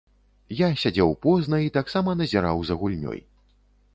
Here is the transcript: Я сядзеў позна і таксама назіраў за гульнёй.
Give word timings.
Я 0.59 0.67
сядзеў 0.83 1.11
позна 1.25 1.59
і 1.65 1.69
таксама 1.77 2.17
назіраў 2.21 2.57
за 2.69 2.79
гульнёй. 2.83 3.19